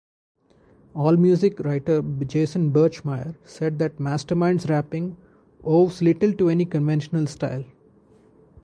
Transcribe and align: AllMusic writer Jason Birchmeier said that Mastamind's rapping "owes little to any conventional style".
AllMusic 0.95 1.63
writer 1.63 2.01
Jason 2.01 2.71
Birchmeier 2.71 3.35
said 3.45 3.77
that 3.77 3.99
Mastamind's 3.99 4.67
rapping 4.67 5.15
"owes 5.63 6.01
little 6.01 6.33
to 6.33 6.49
any 6.49 6.65
conventional 6.65 7.27
style". 7.27 7.63